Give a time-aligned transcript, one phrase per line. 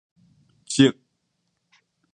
[0.67, 0.97] 賊